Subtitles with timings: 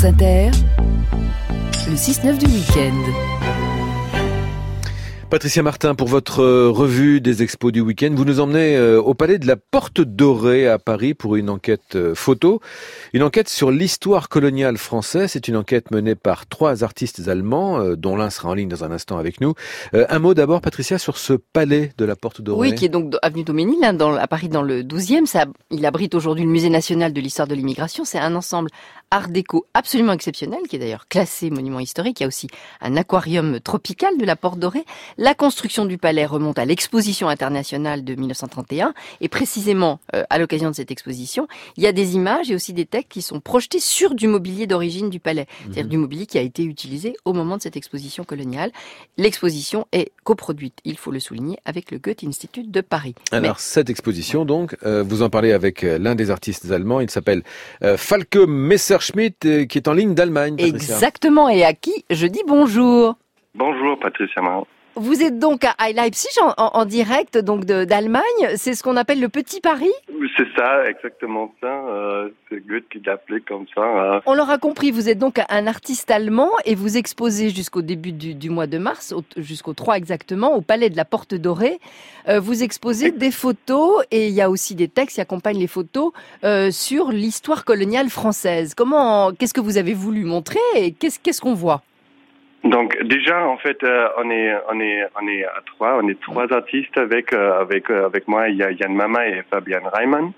[0.00, 0.50] France Inter,
[1.90, 3.39] le 6-9 du week-end.
[5.30, 9.14] Patricia Martin, pour votre euh, revue des expos du week-end, vous nous emmenez euh, au
[9.14, 12.60] palais de la Porte Dorée à Paris pour une enquête euh, photo,
[13.12, 15.30] une enquête sur l'histoire coloniale française.
[15.30, 18.90] C'est une enquête menée par trois artistes allemands, dont l'un sera en ligne dans un
[18.90, 19.54] instant avec nous.
[19.92, 22.70] Un mot d'abord, Patricia, sur ce palais de la Porte Dorée.
[22.70, 25.26] Oui, qui est donc avenue Doménil, à Paris dans le 12e.
[25.26, 28.04] Ça, il abrite aujourd'hui le Musée national de l'histoire de l'immigration.
[28.04, 28.68] C'est un ensemble
[29.12, 32.18] art déco absolument exceptionnel, qui est d'ailleurs classé monument historique.
[32.20, 32.48] Il y a aussi
[32.80, 34.84] un aquarium tropical de la Porte Dorée.
[35.22, 40.70] La construction du palais remonte à l'exposition internationale de 1931 et précisément euh, à l'occasion
[40.70, 43.80] de cette exposition, il y a des images et aussi des textes qui sont projetés
[43.80, 45.90] sur du mobilier d'origine du palais, c'est-à-dire mhm.
[45.90, 48.70] du mobilier qui a été utilisé au moment de cette exposition coloniale.
[49.18, 53.14] L'exposition est coproduite, il faut le souligner, avec le Goethe Institut de Paris.
[53.30, 57.10] Alors cette exposition donc, euh, vous en parlez avec euh, l'un des artistes allemands, il
[57.10, 57.42] s'appelle
[57.82, 60.54] Falke Messerschmitt qui est en ligne d'Allemagne.
[60.56, 63.16] Exactement, et à qui je dis bonjour.
[63.54, 64.40] Bonjour Patricia
[65.00, 68.22] vous êtes donc à Leipzig en, direct donc d'Allemagne.
[68.56, 69.90] C'est ce qu'on appelle le Petit Paris.
[70.36, 71.66] C'est ça, exactement ça.
[71.66, 73.82] Euh, c'est Goethe qui l'appelait comme ça.
[73.82, 74.20] Hein.
[74.26, 74.90] On l'aura compris.
[74.90, 79.14] Vous êtes donc un artiste allemand et vous exposez jusqu'au début du, mois de mars,
[79.36, 81.78] jusqu'au 3 exactement, au Palais de la Porte Dorée.
[82.28, 85.66] Euh, vous exposez des photos et il y a aussi des textes qui accompagnent les
[85.66, 86.12] photos
[86.44, 88.74] euh, sur l'histoire coloniale française.
[88.74, 91.82] Comment, qu'est-ce que vous avez voulu montrer et qu'est-ce qu'on voit?
[92.64, 96.20] Donc déjà en fait euh, on est on est on est à trois on est
[96.20, 99.82] trois artistes avec euh, avec euh, avec moi il y a Yann Mama et Fabian
[99.92, 100.32] Reimann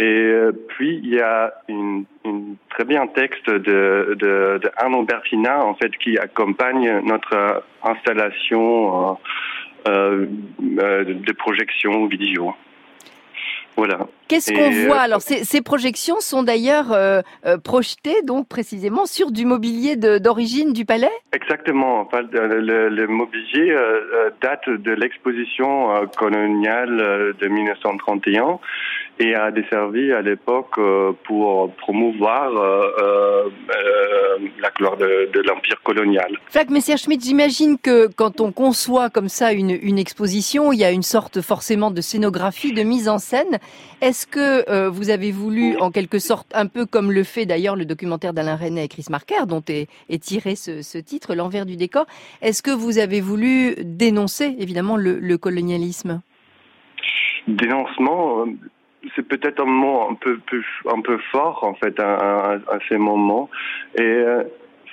[0.00, 0.32] et
[0.68, 5.74] puis il y a une, une très bien texte de, de, de Arnaud Bertina en
[5.74, 9.18] fait qui accompagne notre installation
[9.88, 10.26] euh,
[10.58, 12.54] de projection vidéo.
[13.76, 14.06] Voilà.
[14.28, 19.30] Qu'est-ce qu'on voit Alors, ces, ces, projections sont d'ailleurs euh, euh, projetées donc précisément sur
[19.30, 21.10] du mobilier d'origine du palais?
[21.32, 22.00] Exactement.
[22.00, 28.58] Enfin, le, le, mobilier euh, date de l'exposition coloniale de 1931
[29.20, 30.78] et a desservi à l'époque
[31.24, 32.52] pour promouvoir
[34.60, 36.38] la gloire de, de l'empire colonial.
[36.50, 40.90] Flack Messerschmitt, j'imagine que quand on conçoit comme ça une, une exposition, il y a
[40.90, 43.58] une sorte forcément de scénographie, de mise en scène.
[44.18, 47.76] Est-ce que euh, vous avez voulu, en quelque sorte, un peu comme le fait d'ailleurs
[47.76, 49.86] le documentaire d'Alain René et Chris Marker, dont est,
[50.20, 52.04] tiré ce, titre, L'envers du décor,
[52.42, 56.20] est-ce que vous avez voulu dénoncer, évidemment, le, colonialisme?
[57.46, 58.46] Dénoncement, euh,
[59.14, 60.40] c'est peut-être un mot un peu,
[60.92, 63.48] un peu fort, en fait, à, à ces moments.
[63.94, 64.42] Et euh,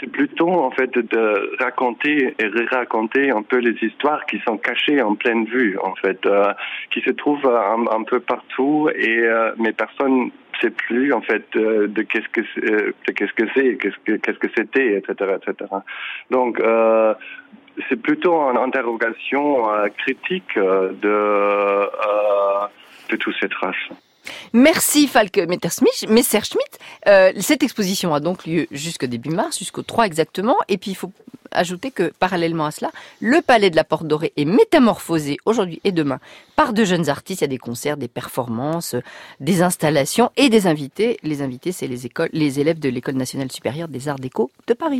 [0.00, 5.02] c'est plutôt en fait de raconter et raconter un peu les histoires qui sont cachées
[5.02, 6.52] en pleine vue en fait, euh,
[6.90, 11.44] qui se trouvent un, peu partout et euh, mais personne ne sait plus en fait
[11.56, 15.70] euh, de qu'est-ce que c'est, qu'est-ce que c'est, qu'est-ce que c'était, etc., etc.
[16.30, 16.60] Donc
[17.88, 19.66] c'est plutôt une interrogation
[19.98, 21.88] critique de
[23.10, 23.90] de toutes ces traces.
[24.52, 26.78] Merci Falk Messerschmitt.
[27.06, 30.56] Euh, cette exposition a donc lieu jusqu'au début mars, jusqu'au 3 exactement.
[30.68, 31.12] Et puis il faut
[31.52, 35.92] ajouter que parallèlement à cela, le Palais de la Porte Dorée est métamorphosé aujourd'hui et
[35.92, 36.20] demain
[36.56, 37.40] par de jeunes artistes.
[37.40, 38.94] Il y a des concerts, des performances,
[39.40, 41.18] des installations et des invités.
[41.22, 44.98] Les invités, c'est les les élèves de l'École nationale supérieure des arts déco de Paris.